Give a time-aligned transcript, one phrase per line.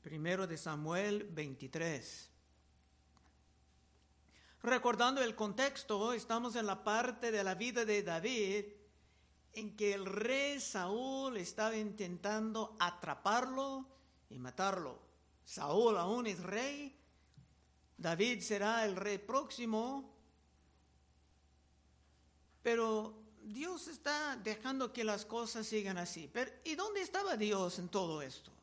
[0.00, 2.30] Primero de Samuel 23.
[4.62, 8.64] Recordando el contexto, estamos en la parte de la vida de David
[9.52, 13.86] en que el rey Saúl estaba intentando atraparlo
[14.30, 14.98] y matarlo.
[15.44, 16.98] Saúl aún es rey,
[17.98, 20.14] David será el rey próximo,
[22.62, 26.30] pero Dios está dejando que las cosas sigan así.
[26.64, 28.53] ¿Y dónde estaba Dios en todo esto?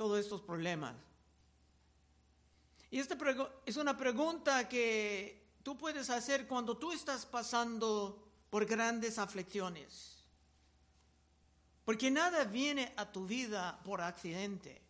[0.00, 0.94] Todos estos problemas.
[2.90, 3.18] Y esta
[3.66, 10.24] es una pregunta que tú puedes hacer cuando tú estás pasando por grandes aflicciones.
[11.84, 14.80] Porque nada viene a tu vida por accidente,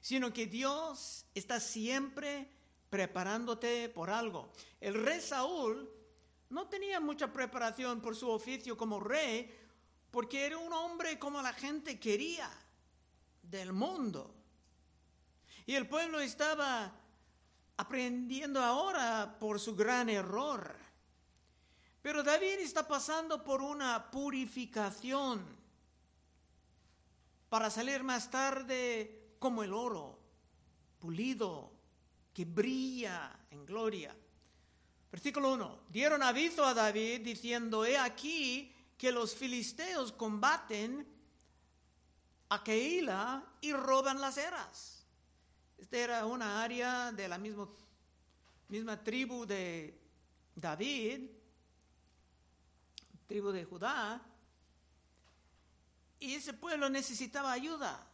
[0.00, 2.48] sino que Dios está siempre
[2.90, 4.50] preparándote por algo.
[4.80, 5.88] El rey Saúl
[6.50, 9.56] no tenía mucha preparación por su oficio como rey,
[10.10, 12.50] porque era un hombre como la gente quería
[13.54, 14.34] del mundo.
[15.64, 16.92] Y el pueblo estaba
[17.76, 20.76] aprendiendo ahora por su gran error.
[22.02, 25.42] Pero David está pasando por una purificación
[27.48, 30.18] para salir más tarde como el oro,
[30.98, 31.72] pulido,
[32.34, 34.14] que brilla en gloria.
[35.12, 35.84] Versículo 1.
[35.90, 41.13] Dieron aviso a David diciendo, he aquí que los filisteos combaten
[42.54, 45.06] a y roban las eras.
[45.78, 47.68] Esta era una área de la misma,
[48.68, 50.00] misma tribu de
[50.54, 51.30] David,
[53.26, 54.22] tribu de Judá,
[56.20, 58.06] y ese pueblo necesitaba ayuda,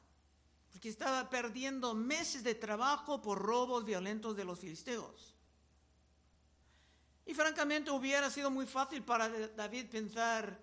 [0.73, 5.35] porque estaba perdiendo meses de trabajo por robos violentos de los filisteos.
[7.27, 10.59] Y francamente hubiera sido muy fácil para David pensar,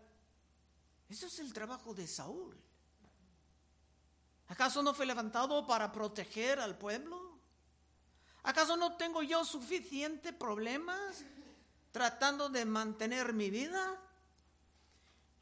[1.08, 2.67] eso es el trabajo de Saúl.
[4.48, 7.38] ¿Acaso no fue levantado para proteger al pueblo?
[8.44, 11.24] ¿Acaso no tengo yo suficiente problemas
[11.92, 14.00] tratando de mantener mi vida?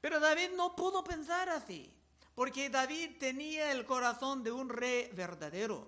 [0.01, 1.93] Pero David no pudo pensar así,
[2.33, 5.87] porque David tenía el corazón de un rey verdadero.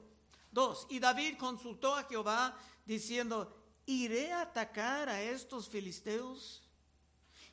[0.52, 2.56] Dos, y David consultó a Jehová
[2.86, 6.64] diciendo, ¿iré a atacar a estos filisteos?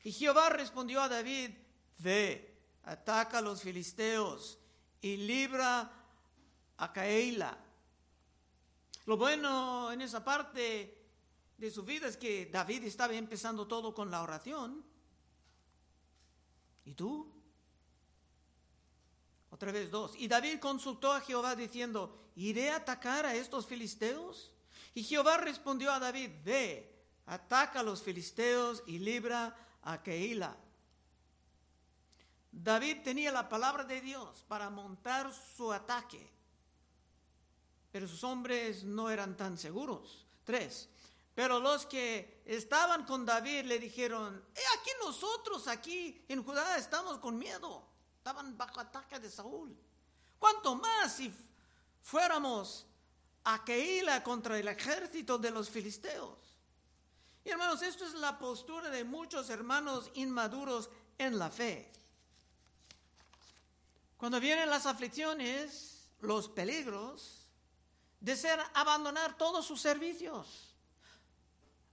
[0.03, 1.51] Y Jehová respondió a David,
[1.97, 4.59] ve, ataca a los filisteos
[5.05, 5.87] y libra
[6.77, 7.55] a Caela.
[9.05, 10.97] Lo bueno en esa parte
[11.55, 14.83] de su vida es que David estaba empezando todo con la oración.
[16.85, 17.31] ¿Y tú?
[19.51, 20.15] Otra vez dos.
[20.17, 24.51] Y David consultó a Jehová diciendo, ¿iré a atacar a estos filisteos?
[24.95, 30.57] Y Jehová respondió a David, ve, ataca a los filisteos y libra a Keila.
[32.57, 36.31] David tenía la palabra de Dios para montar su ataque,
[37.91, 40.25] pero sus hombres no eran tan seguros.
[40.45, 40.87] Tres,
[41.33, 44.41] pero los que estaban con David le dijeron,
[44.79, 47.85] aquí nosotros aquí en Judá estamos con miedo.
[48.17, 49.77] Estaban bajo ataque de Saúl.
[50.39, 51.33] ¿Cuánto más si
[52.01, 52.87] fuéramos
[53.43, 56.37] a Keila contra el ejército de los filisteos?
[57.43, 61.91] Y hermanos, esto es la postura de muchos hermanos inmaduros en la fe.
[64.17, 67.47] Cuando vienen las aflicciones, los peligros,
[68.19, 70.75] desean abandonar todos sus servicios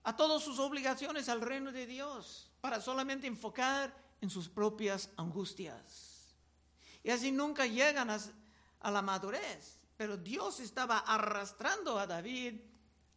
[0.03, 6.35] a todas sus obligaciones al reino de Dios para solamente enfocar en sus propias angustias.
[7.03, 9.79] Y así nunca llegan a, la madurez.
[9.97, 12.55] Pero Dios estaba arrastrando a David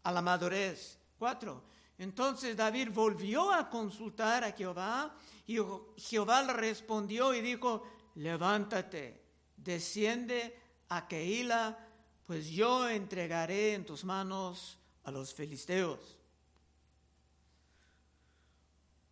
[0.02, 0.98] a la madurez.
[1.18, 1.64] Cuatro.
[1.98, 5.14] Entonces David volvió a consultar a Jehová
[5.46, 5.56] y
[5.96, 7.82] Jehová le respondió y dijo,
[8.16, 9.22] levántate,
[9.56, 11.78] desciende a Keila,
[12.26, 16.18] pues yo entregaré en tus manos a los filisteos.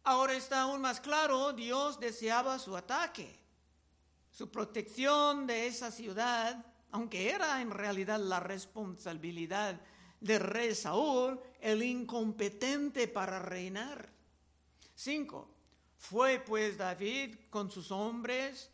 [0.02, 3.38] Ahora está aún más claro, Dios deseaba su ataque,
[4.30, 9.80] su protección de esa ciudad, aunque era en realidad la responsabilidad
[10.20, 14.10] del rey Saúl, el incompetente para reinar.
[14.94, 15.48] Cinco,
[15.96, 18.70] fue pues David con sus hombres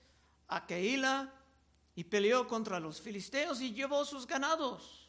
[0.51, 1.33] a Keila
[1.95, 5.09] y peleó contra los filisteos y llevó sus ganados.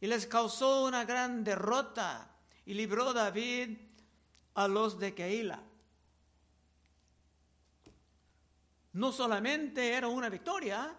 [0.00, 2.28] Y les causó una gran derrota
[2.66, 3.78] y libró David
[4.54, 5.62] a los de Keila.
[8.94, 10.94] No solamente era una victoria,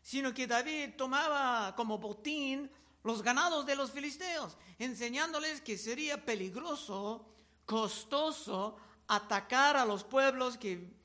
[0.00, 2.70] sino que David tomaba como botín
[3.04, 7.26] los ganados de los filisteos, enseñándoles que sería peligroso,
[7.64, 8.76] costoso
[9.08, 11.01] atacar a los pueblos que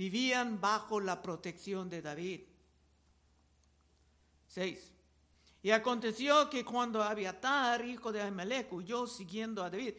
[0.00, 2.40] vivían bajo la protección de David.
[4.46, 4.94] 6.
[5.62, 9.92] Y aconteció que cuando Abiatar, hijo de Ahimelech, huyó siguiendo a David,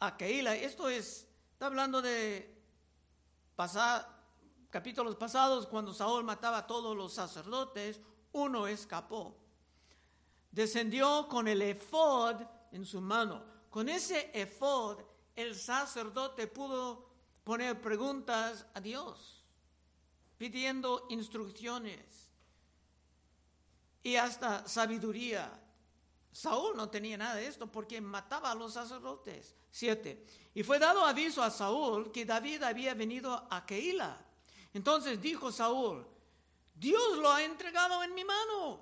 [0.00, 2.52] a Keila, esto es, está hablando de
[4.70, 8.00] capítulos pasados, cuando Saúl mataba a todos los sacerdotes,
[8.32, 9.36] uno escapó.
[10.50, 12.42] Descendió con el efod
[12.72, 13.44] en su mano.
[13.70, 14.98] Con ese efod,
[15.36, 17.07] el sacerdote pudo
[17.48, 19.42] poner preguntas a Dios,
[20.36, 22.28] pidiendo instrucciones
[24.02, 25.58] y hasta sabiduría.
[26.30, 29.54] Saúl no tenía nada de esto porque mataba a los sacerdotes.
[29.70, 30.26] Siete.
[30.52, 34.14] Y fue dado aviso a Saúl que David había venido a Keila.
[34.74, 36.06] Entonces dijo Saúl,
[36.74, 38.78] Dios lo ha entregado en mi mano,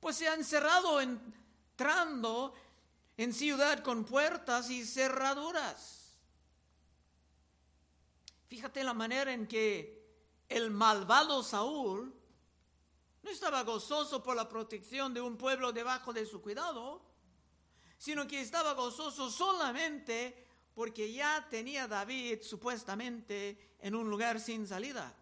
[0.00, 2.54] pues se ha encerrado entrando
[3.18, 5.97] en ciudad con puertas y cerraduras.
[8.48, 9.98] Fíjate la manera en que
[10.48, 12.14] el malvado Saúl
[13.22, 17.02] no estaba gozoso por la protección de un pueblo debajo de su cuidado,
[17.98, 25.14] sino que estaba gozoso solamente porque ya tenía David supuestamente en un lugar sin salida.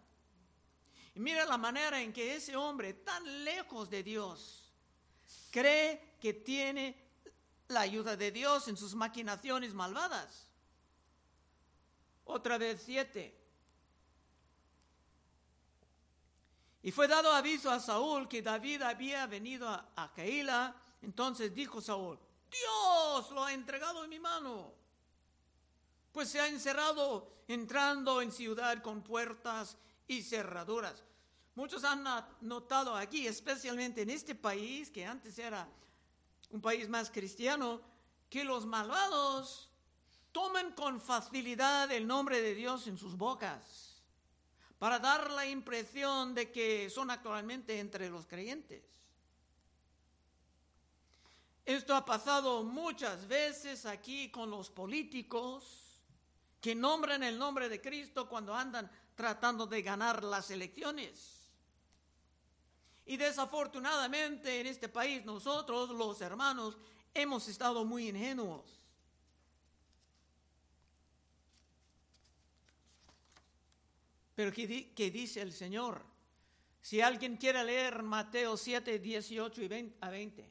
[1.15, 4.71] Y mira la manera en que ese hombre tan lejos de Dios
[5.51, 6.95] cree que tiene
[7.67, 10.46] la ayuda de Dios en sus maquinaciones malvadas.
[12.27, 13.35] Otra vez siete.
[16.83, 20.75] Y fue dado aviso a Saúl que David había venido a, a Keila.
[21.01, 22.19] Entonces dijo Saúl,
[22.49, 24.73] Dios lo ha entregado en mi mano.
[26.11, 29.77] Pues se ha encerrado entrando en ciudad con puertas
[30.07, 31.03] y cerraduras.
[31.55, 32.05] Muchos han
[32.41, 35.67] notado aquí, especialmente en este país, que antes era
[36.51, 37.81] un país más cristiano,
[38.29, 39.69] que los malvados
[40.37, 44.03] toman con facilidad el nombre de Dios en sus bocas
[44.77, 48.83] para dar la impresión de que son actualmente entre los creyentes.
[51.65, 56.03] Esto ha pasado muchas veces aquí con los políticos
[56.61, 61.49] que nombran el nombre de Cristo cuando andan tratando de ganar las elecciones.
[63.07, 66.77] Y desafortunadamente en este país nosotros, los hermanos,
[67.15, 68.76] hemos estado muy ingenuos.
[74.37, 76.05] Pero ¿qué, dice el Señor?
[76.79, 80.49] Si alguien quiere leer Mateo 7, 18 y 20, a 20.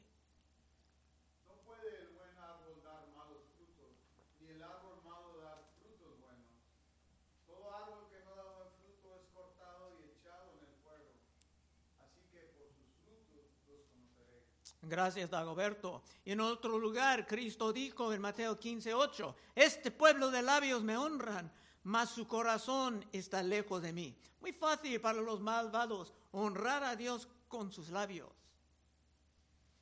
[14.81, 16.03] Gracias, Dagoberto.
[16.25, 20.97] Y en otro lugar, Cristo dijo en Mateo 15, 8, este pueblo de labios me
[20.97, 21.49] honran,
[21.87, 24.13] mas su corazón está lejos de mí.
[24.41, 28.29] Muy fácil para los malvados honrar a Dios con sus labios.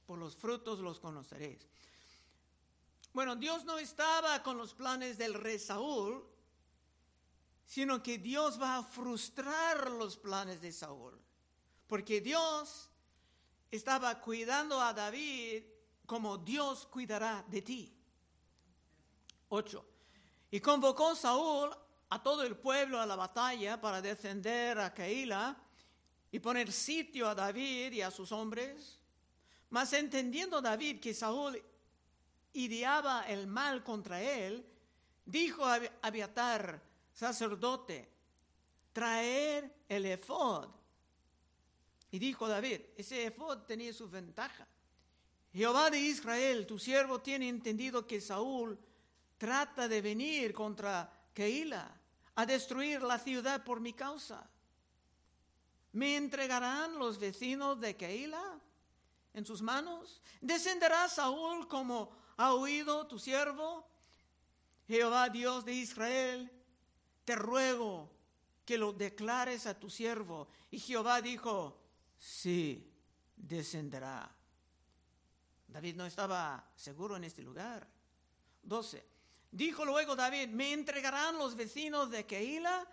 [0.05, 1.65] Por los frutos los conoceréis.
[3.11, 6.23] Bueno, Dios no estaba con los planes del rey Saúl,
[7.65, 11.19] sino que Dios va a frustrar los planes de Saúl.
[11.87, 12.87] Porque Dios
[13.71, 15.63] estaba cuidando a David
[16.05, 17.97] como Dios cuidará de ti.
[19.49, 19.85] 8.
[20.51, 21.75] Y convocó Saúl
[22.09, 25.57] a todo el pueblo a la batalla para defender a Keila
[26.31, 28.99] y poner sitio a David y a sus hombres.
[29.69, 31.61] Mas entendiendo David que Saúl
[32.53, 34.65] ideaba el mal contra él,
[35.25, 36.81] dijo a Abiatar,
[37.13, 38.09] sacerdote,
[38.93, 40.69] traer el efod
[42.11, 44.67] y dijo David, ese efod tenía su ventaja.
[45.53, 48.77] Jehová de Israel, tu siervo tiene entendido que Saúl
[49.37, 51.94] trata de venir contra Keila
[52.35, 54.49] a destruir la ciudad por mi causa.
[55.93, 58.59] ¿Me entregarán los vecinos de Keila
[59.33, 60.21] en sus manos?
[60.41, 63.87] ¿Descenderá Saúl como ha oído tu siervo?
[64.87, 66.51] Jehová Dios de Israel,
[67.23, 68.11] te ruego
[68.65, 70.49] que lo declares a tu siervo.
[70.69, 71.79] Y Jehová dijo,
[72.17, 72.91] sí
[73.35, 74.29] descenderá.
[75.67, 77.87] David no estaba seguro en este lugar.
[78.63, 79.14] 12.
[79.55, 82.85] Dijo luego David, ¿me entregarán los vecinos de Keila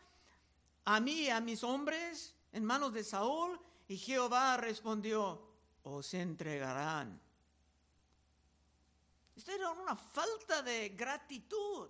[0.84, 3.60] a mí y a mis hombres en manos de Saúl?
[3.88, 5.42] Y Jehová respondió,
[5.82, 7.20] os entregarán.
[9.34, 11.88] Esto era una falta de gratitud.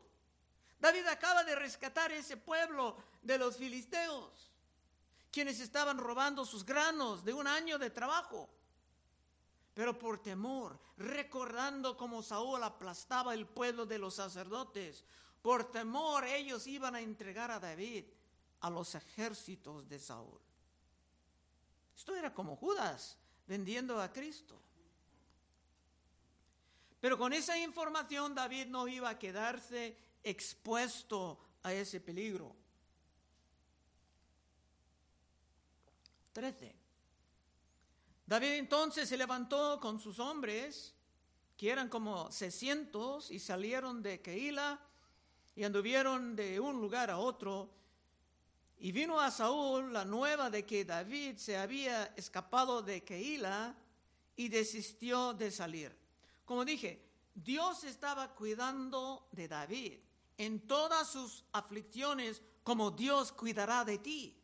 [0.80, 4.50] David acaba de rescatar ese pueblo de los filisteos
[5.30, 8.48] quienes estaban robando sus granos de un año de trabajo.
[9.74, 15.04] Pero por temor, recordando cómo Saúl aplastaba el pueblo de los sacerdotes,
[15.40, 18.04] por temor ellos iban a entregar a David
[18.60, 20.40] a los ejércitos de Saúl.
[21.96, 24.60] Esto era como Judas vendiendo a Cristo.
[27.00, 32.54] Pero con esa información David no iba a quedarse expuesto a ese peligro.
[36.32, 36.74] 13.
[38.26, 40.94] David entonces se levantó con sus hombres,
[41.56, 44.80] que eran como 600, y salieron de Keila
[45.54, 47.70] y anduvieron de un lugar a otro.
[48.78, 53.76] Y vino a Saúl la nueva de que David se había escapado de Keila
[54.34, 55.96] y desistió de salir.
[56.44, 59.98] Como dije, Dios estaba cuidando de David
[60.38, 64.36] en todas sus aflicciones como Dios cuidará de ti.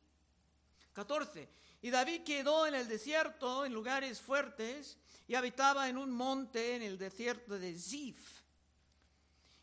[0.92, 1.48] 14.
[1.80, 6.82] Y David quedó en el desierto, en lugares fuertes, y habitaba en un monte en
[6.82, 8.38] el desierto de Zif.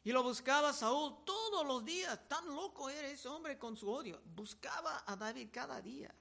[0.03, 2.19] Y lo buscaba Saúl todos los días.
[2.29, 4.22] Tan loco era ese hombre con su odio.
[4.24, 6.13] Buscaba a David cada día.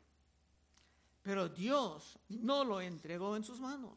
[1.23, 3.93] Pero Dios no lo entregó en sus manos.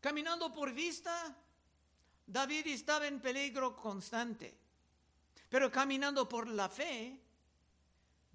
[0.00, 1.34] Caminando por vista,
[2.26, 4.54] David estaba en peligro constante.
[5.48, 7.18] Pero caminando por la fe,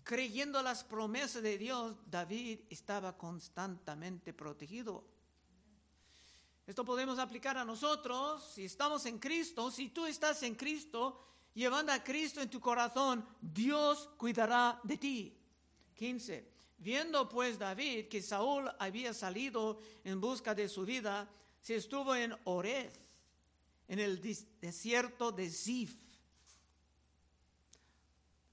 [0.04, 5.04] creyendo las promesas de Dios, David estaba constantemente protegido.
[6.66, 11.20] Esto podemos aplicar a nosotros si estamos en Cristo, si tú estás en Cristo,
[11.54, 15.38] llevando a Cristo en tu corazón, Dios cuidará de ti.
[15.96, 16.48] 15.
[16.78, 21.30] Viendo pues David que Saúl había salido en busca de su vida,
[21.60, 22.94] se estuvo en Orez,
[23.88, 24.22] en el
[24.62, 25.96] desierto de Zif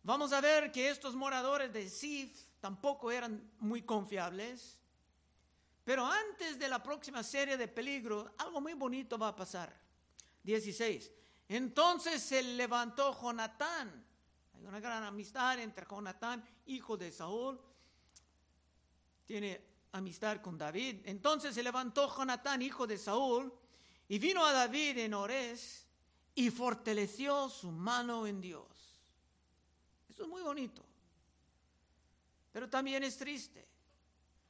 [0.07, 4.79] Vamos a ver que estos moradores de Sif tampoco eran muy confiables.
[5.83, 9.77] Pero antes de la próxima serie de peligros, algo muy bonito va a pasar.
[10.45, 11.11] 16.
[11.49, 14.07] Entonces se levantó Jonatán.
[14.55, 17.61] Hay una gran amistad entre Jonatán, hijo de Saúl.
[19.25, 19.61] Tiene
[19.91, 21.01] amistad con David.
[21.03, 23.53] Entonces se levantó Jonatán, hijo de Saúl,
[24.07, 25.85] y vino a David en Ores
[26.33, 28.76] y fortaleció su mano en Dios.
[30.17, 30.83] Esto es muy bonito.
[32.51, 33.69] Pero también es triste.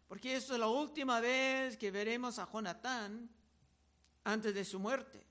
[0.06, 3.28] Porque esto es la última vez que veremos a Jonatán
[4.23, 5.26] antes de su muerte.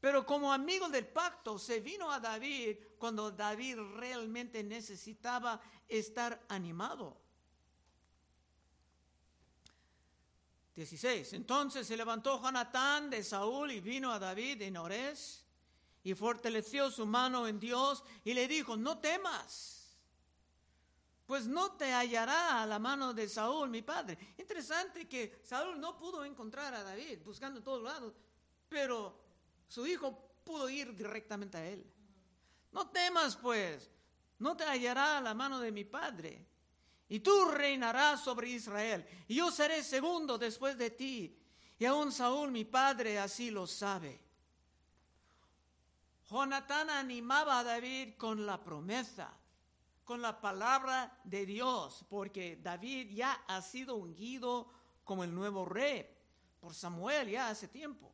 [0.00, 7.16] Pero como amigo del pacto se vino a David cuando David realmente necesitaba estar animado.
[10.74, 11.34] 16.
[11.34, 15.45] Entonces se levantó Jonatán de Saúl y vino a David en Ores
[16.06, 19.98] y fortaleció su mano en Dios y le dijo, no temas,
[21.26, 24.16] pues no te hallará a la mano de Saúl, mi padre.
[24.38, 28.14] Interesante que Saúl no pudo encontrar a David buscando en todos lados,
[28.68, 29.18] pero
[29.66, 31.84] su hijo pudo ir directamente a él.
[32.70, 33.90] No temas, pues,
[34.38, 36.46] no te hallará a la mano de mi padre.
[37.08, 41.36] Y tú reinarás sobre Israel, y yo seré segundo después de ti.
[41.80, 44.25] Y aún Saúl, mi padre, así lo sabe.
[46.28, 49.32] Jonatán animaba a David con la promesa,
[50.04, 54.72] con la palabra de Dios, porque David ya ha sido ungido
[55.04, 56.16] como el nuevo rey
[56.60, 58.12] por Samuel ya hace tiempo.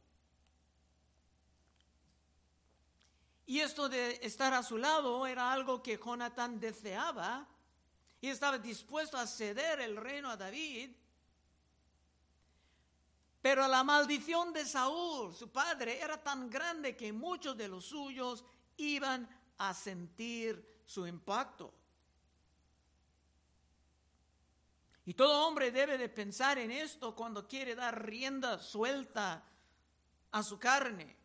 [3.47, 7.49] Y esto de estar a su lado era algo que Jonatán deseaba
[8.21, 10.91] y estaba dispuesto a ceder el reino a David
[13.43, 18.45] pero la maldición de Saúl, su padre, era tan grande que muchos de los suyos
[18.77, 21.75] iban a sentir su impacto.
[25.05, 29.43] Y todo hombre debe de pensar en esto cuando quiere dar rienda suelta
[30.31, 31.17] a su carne,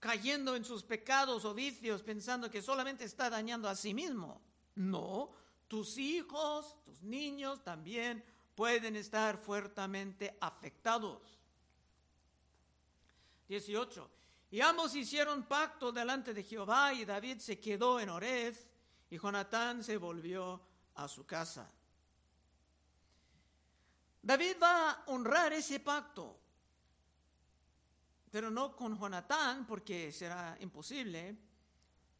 [0.00, 4.42] cayendo en sus pecados o vicios, pensando que solamente está dañando a sí mismo.
[4.74, 5.30] No,
[5.68, 8.24] tus hijos, tus niños también
[8.56, 11.39] pueden estar fuertemente afectados.
[13.50, 14.08] 18.
[14.52, 18.68] Y ambos hicieron pacto delante de Jehová y David se quedó en Orez
[19.10, 20.60] y Jonatán se volvió
[20.94, 21.68] a su casa.
[24.22, 26.38] David va a honrar ese pacto,
[28.30, 31.36] pero no con Jonatán porque será imposible.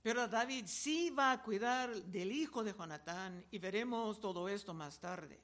[0.02, 4.98] Pero David sí va a cuidar del hijo de Jonatán y veremos todo esto más
[4.98, 5.38] tarde.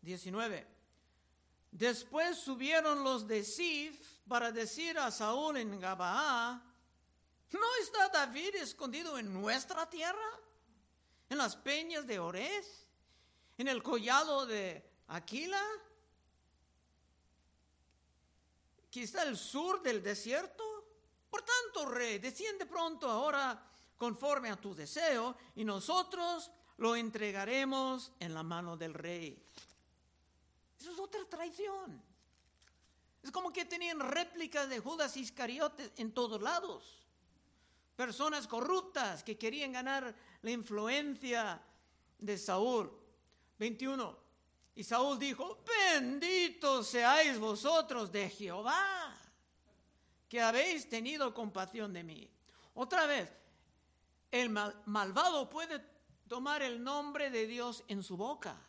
[0.00, 0.75] 19.
[1.70, 6.62] Después subieron los de Sif para decir a Saúl en Gabaa,
[7.52, 10.40] ¿no está David escondido en nuestra tierra?
[11.28, 12.86] ¿En las peñas de Orez?
[13.58, 15.62] ¿En el collado de Aquila?
[18.90, 20.64] ¿Que está al sur del desierto?
[21.28, 23.62] Por tanto, rey, desciende pronto ahora
[23.96, 29.42] conforme a tu deseo, y nosotros lo entregaremos en la mano del rey.
[30.78, 32.02] Eso es otra traición.
[33.22, 37.02] Es como que tenían réplicas de Judas Iscariotes en todos lados.
[37.96, 41.60] Personas corruptas que querían ganar la influencia
[42.18, 42.92] de Saúl.
[43.58, 44.16] 21.
[44.74, 49.16] Y Saúl dijo, benditos seáis vosotros de Jehová,
[50.28, 52.30] que habéis tenido compasión de mí.
[52.74, 53.30] Otra vez,
[54.30, 55.82] el malvado puede
[56.28, 58.65] tomar el nombre de Dios en su boca.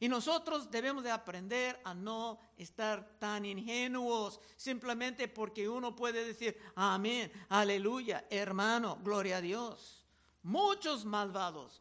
[0.00, 6.60] Y nosotros debemos de aprender a no estar tan ingenuos simplemente porque uno puede decir,
[6.74, 10.04] amén, aleluya, hermano, gloria a Dios.
[10.42, 11.80] Muchos malvados,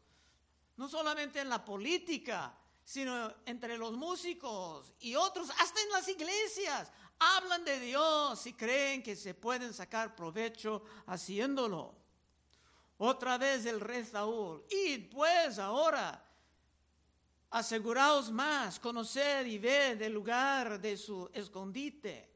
[0.77, 2.55] no solamente en la política,
[2.85, 9.01] sino entre los músicos y otros, hasta en las iglesias, hablan de Dios y creen
[9.01, 11.95] que se pueden sacar provecho haciéndolo.
[12.97, 16.23] Otra vez el rey Saúl, y pues ahora
[17.53, 22.29] aseguraos más, conoced y ved el lugar de su escondite.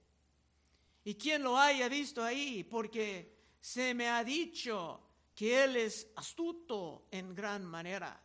[1.06, 5.02] Y quien lo haya visto ahí, porque se me ha dicho
[5.34, 8.22] que él es astuto en gran manera.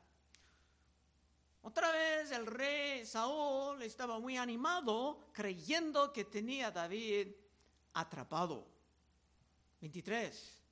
[1.63, 7.29] Otra vez el rey Saúl estaba muy animado, creyendo que tenía a David
[7.95, 8.67] atrapado.
[9.81, 10.63] 23.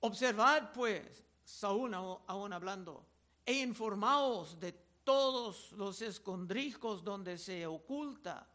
[0.00, 3.06] Observad pues, Saúl aún hablando,
[3.46, 8.46] e informaos de todos los escondrijos donde se oculta,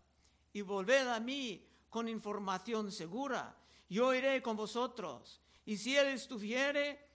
[0.53, 3.57] y volved a mí con información segura.
[3.89, 7.07] Yo iré con vosotros, y si él estuviere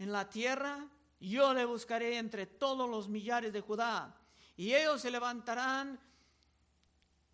[0.00, 0.88] en la tierra,
[1.20, 4.12] yo le buscaré entre todos los millares de Judá.
[4.56, 5.96] Y ellos se levantarán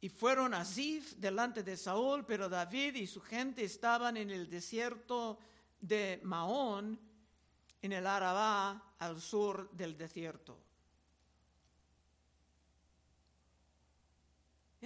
[0.03, 4.51] y fueron a Zif delante de Saúl, pero David y su gente estaban en el
[4.51, 5.39] desierto
[5.81, 7.01] de Maón,
[7.81, 10.66] en el Arabá, al sur del desierto.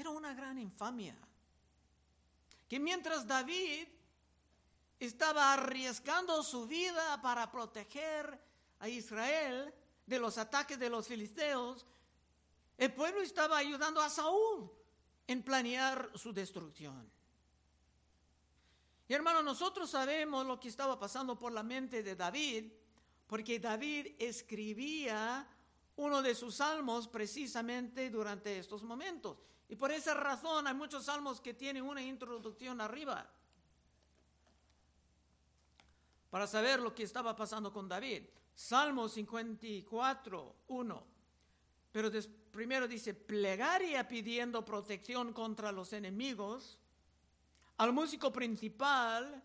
[0.00, 1.14] Era una gran infamia.
[2.66, 3.86] Que mientras David
[4.98, 8.40] estaba arriesgando su vida para proteger
[8.78, 9.74] a Israel
[10.06, 11.84] de los ataques de los filisteos,
[12.78, 14.72] el pueblo estaba ayudando a Saúl
[15.26, 17.06] en planear su destrucción.
[19.06, 22.72] Y hermano, nosotros sabemos lo que estaba pasando por la mente de David,
[23.26, 25.46] porque David escribía
[25.96, 29.36] uno de sus salmos precisamente durante estos momentos.
[29.70, 33.24] Y por esa razón hay muchos salmos que tienen una introducción arriba.
[36.28, 38.24] Para saber lo que estaba pasando con David.
[38.52, 41.06] Salmo 54, 1.
[41.92, 42.10] Pero
[42.50, 46.80] primero dice, plegaria pidiendo protección contra los enemigos.
[47.76, 49.40] Al músico principal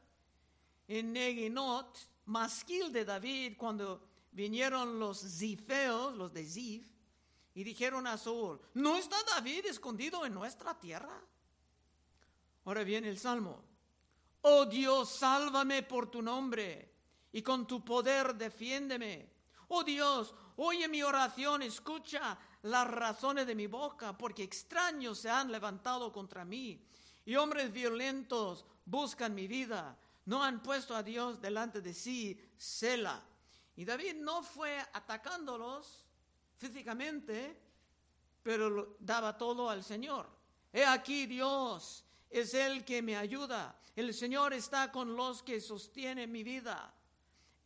[0.87, 6.94] en Neginot, masquil de David, cuando vinieron los zifeos, los de Zif,
[7.55, 11.19] y dijeron a Saúl, ¿no está David escondido en nuestra tierra?
[12.65, 13.63] Ahora viene el Salmo.
[14.41, 16.93] Oh Dios, sálvame por tu nombre
[17.31, 19.29] y con tu poder defiéndeme.
[19.69, 25.51] Oh Dios, oye mi oración, escucha las razones de mi boca, porque extraños se han
[25.51, 26.85] levantado contra mí
[27.23, 29.97] y hombres violentos buscan mi vida.
[30.25, 33.23] No han puesto a Dios delante de sí, Sela.
[33.77, 36.04] Y David no fue atacándolos
[36.57, 37.59] físicamente,
[38.43, 40.27] pero daba todo al Señor.
[40.71, 43.79] He aquí Dios es el que me ayuda.
[43.95, 46.93] El Señor está con los que sostienen mi vida.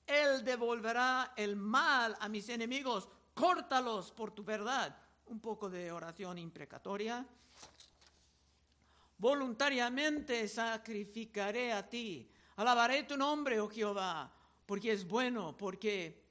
[0.06, 3.10] Él devolverá el mal a mis enemigos.
[3.34, 4.95] Córtalos por tu verdad.
[5.25, 7.25] Un poco de oración imprecatoria.
[9.17, 12.32] Voluntariamente sacrificaré a ti.
[12.56, 14.32] Alabaré tu nombre, oh Jehová,
[14.65, 16.29] porque es bueno, porque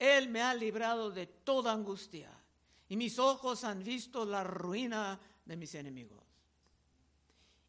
[0.00, 2.32] él me ha librado de toda angustia
[2.88, 6.24] y mis ojos han visto la ruina de mis enemigos.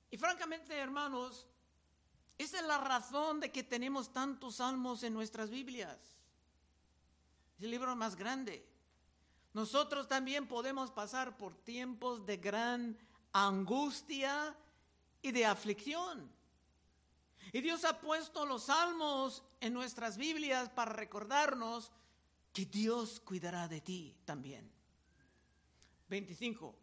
[0.10, 1.46] Y francamente, hermanos,
[2.38, 6.00] esa es la razón de que tenemos tantos salmos en nuestras Biblias.
[7.58, 8.66] Es el libro más grande.
[9.54, 12.98] Nosotros también podemos pasar por tiempos de gran
[13.34, 14.56] angustia
[15.22, 16.32] y de aflicción.
[17.52, 21.92] Y Dios ha puesto los salmos en nuestras Biblias para recordarnos
[22.54, 24.70] que Dios cuidará de ti también.
[26.10, 26.76] 25.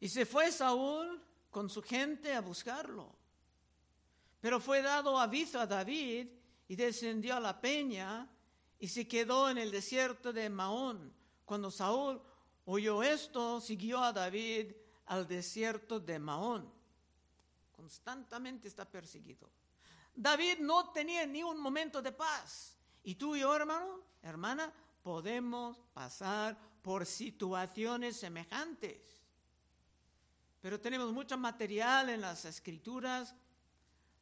[0.00, 3.12] Y se fue Saúl con su gente a buscarlo.
[4.40, 6.28] Pero fue dado aviso a David
[6.68, 8.28] y descendió a la peña
[8.78, 11.12] y se quedó en el desierto de Maón.
[11.44, 12.20] Cuando Saúl
[12.66, 14.72] oyó esto, siguió a David
[15.06, 16.70] al desierto de Maón.
[17.74, 19.48] Constantemente está perseguido.
[20.16, 22.76] David no tenía ni un momento de paz.
[23.02, 29.22] Y tú y yo, hermano, hermana, podemos pasar por situaciones semejantes.
[30.60, 33.34] Pero tenemos mucho material en las escrituras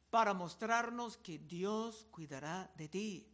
[0.09, 3.27] para mostrarnos que Dios cuidará de ti.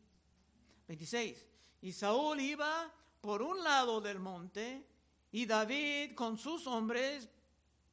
[0.88, 1.46] 26.
[1.82, 4.88] Y Saúl iba por un lado del monte
[5.32, 7.28] y David con sus hombres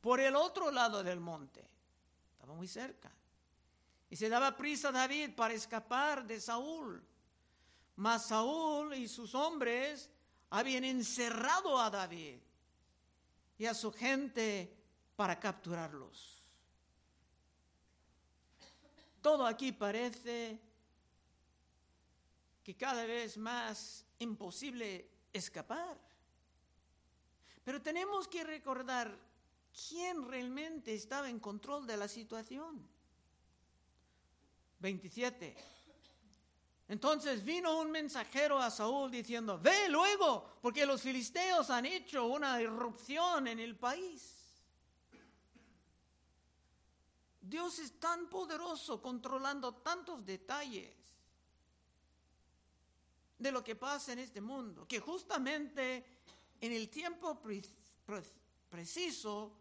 [0.00, 1.68] por el otro lado del monte.
[2.32, 3.17] Estaba muy cerca.
[4.10, 7.02] Y se daba prisa David para escapar de Saúl.
[7.96, 10.10] Mas Saúl y sus hombres
[10.50, 12.38] habían encerrado a David
[13.58, 14.74] y a su gente
[15.16, 16.42] para capturarlos.
[19.20, 20.60] Todo aquí parece
[22.62, 25.98] que cada vez más imposible escapar.
[27.64, 29.18] Pero tenemos que recordar
[29.88, 32.88] quién realmente estaba en control de la situación.
[34.78, 35.56] 27.
[36.88, 42.60] Entonces vino un mensajero a Saúl diciendo, ve luego, porque los filisteos han hecho una
[42.62, 44.34] irrupción en el país.
[47.40, 50.94] Dios es tan poderoso controlando tantos detalles
[53.38, 56.04] de lo que pasa en este mundo, que justamente
[56.60, 57.40] en el tiempo
[58.70, 59.52] preciso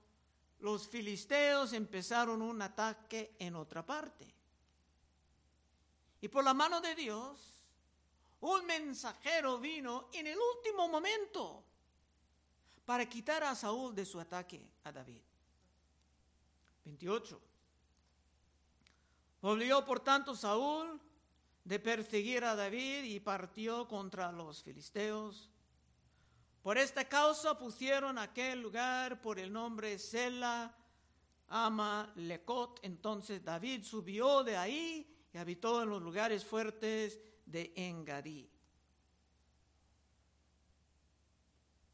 [0.59, 4.36] los filisteos empezaron un ataque en otra parte.
[6.21, 7.57] Y por la mano de Dios,
[8.41, 11.63] un mensajero vino en el último momento
[12.85, 15.21] para quitar a Saúl de su ataque a David.
[16.85, 17.41] 28.
[19.41, 20.99] Volvió por tanto Saúl
[21.63, 25.49] de perseguir a David y partió contra los filisteos.
[26.63, 30.73] Por esta causa pusieron aquel lugar por el nombre Sela
[31.49, 32.79] Ama Lecot.
[32.83, 38.49] Entonces David subió de ahí habitó en los lugares fuertes de Engadí.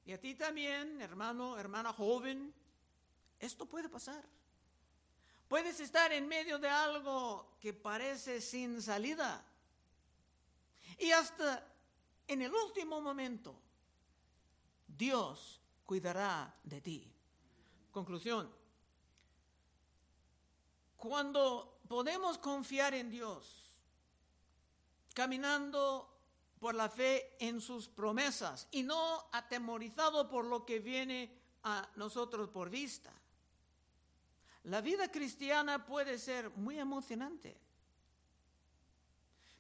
[0.06, 2.54] Y a ti también, hermano, hermana joven,
[3.40, 4.24] esto puede pasar.
[5.48, 9.46] Puedes estar en medio de algo que parece sin salida.
[10.98, 11.66] Y hasta
[12.28, 13.60] en el último momento,
[14.88, 17.14] Dios cuidará de ti.
[17.92, 18.52] Conclusión.
[20.98, 23.78] Cuando podemos confiar en Dios,
[25.14, 26.10] caminando
[26.60, 31.30] por la fe en sus promesas y no atemorizado por lo que viene
[31.64, 33.12] a nosotros por vista.
[34.64, 37.60] La vida cristiana puede ser muy emocionante.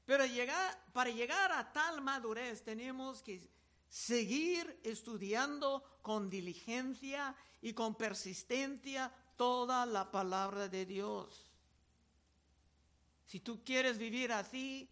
[0.05, 3.49] Pero llegar, para llegar a tal madurez tenemos que
[3.89, 11.52] seguir estudiando con diligencia y con persistencia toda la palabra de Dios.
[13.33, 14.87] Si tú quieres vivir así,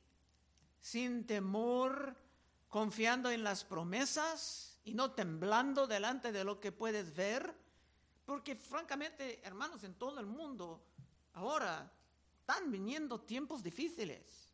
[0.80, 2.16] sin temor,
[2.70, 7.56] confiando en las promesas y no temblando delante de lo que puedes ver,
[8.26, 10.84] porque francamente, hermanos, en todo el mundo
[11.34, 11.94] ahora
[12.40, 14.50] están viniendo tiempos difíciles.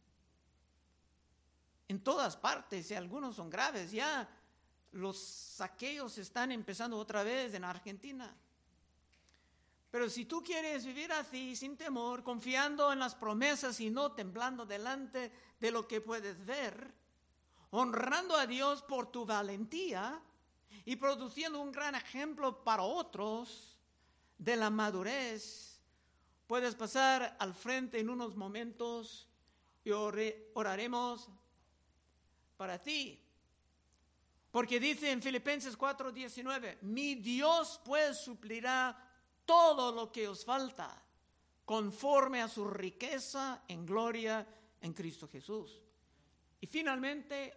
[1.87, 3.93] En todas partes, y algunos son graves.
[3.93, 4.27] Ya
[4.91, 8.35] los saqueos están empezando otra vez en Argentina.
[9.97, 14.63] Pero si tú quieres vivir así, sin temor, confiando en las promesas y no temblando
[14.63, 16.93] delante de lo que puedes ver,
[17.71, 20.21] honrando a Dios por tu valentía
[20.85, 23.79] y produciendo un gran ejemplo para otros
[24.37, 25.81] de la madurez,
[26.45, 29.27] puedes pasar al frente en unos momentos
[29.83, 31.27] y oraremos
[32.55, 33.19] para ti.
[34.51, 39.05] Porque dice en Filipenses 4:19, mi Dios pues suplirá
[39.47, 41.01] todo lo que os falta
[41.65, 44.45] conforme a su riqueza en gloria
[44.81, 45.81] en Cristo Jesús.
[46.61, 47.53] Y finalmente,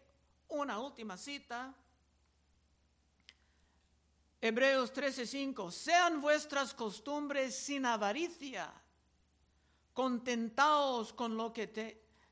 [0.49, 1.75] una última cita.
[4.41, 8.73] Hebreos 13:5, sean vuestras costumbres sin avaricia,
[9.93, 11.67] contentaos con lo que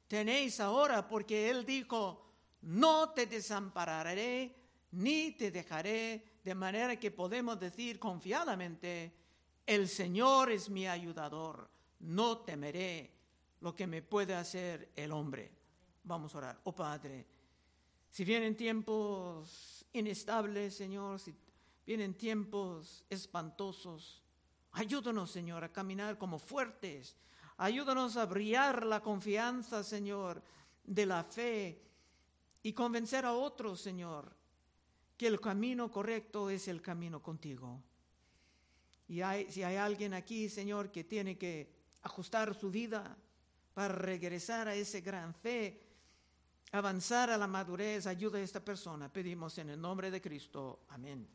[0.07, 2.25] tenéis ahora, porque Él dijo,
[2.63, 4.55] no te desampararé
[4.93, 9.13] ni te dejaré, de manera que podemos decir confiadamente,
[9.69, 11.69] el Señor es mi ayudador,
[12.01, 13.13] no temeré
[13.61, 15.53] lo que me puede hacer el hombre.
[16.05, 16.61] Vamos a orar.
[16.65, 17.27] Oh Padre,
[18.11, 21.35] si vienen tiempos inestables, Señor, si
[21.85, 24.23] vienen tiempos espantosos,
[24.73, 27.15] ayúdanos, Señor, a caminar como fuertes.
[27.59, 30.43] Ayúdanos a brillar la confianza, Señor,
[30.83, 31.83] de la fe
[32.63, 34.35] y convencer a otros, Señor,
[35.19, 37.83] que el camino correcto es el camino contigo.
[39.09, 43.17] Y si hay alguien aquí, Señor, que tiene que ajustar su vida
[43.73, 45.81] para regresar a esa gran fe,
[46.73, 49.11] avanzar a la madurez, ayuda a esta persona.
[49.11, 50.81] Pedimos en el nombre de Cristo.
[50.89, 51.27] Amén.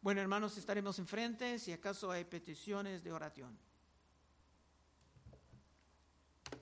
[0.00, 3.58] Bueno, hermanos, estaremos enfrente si acaso hay peticiones de oración.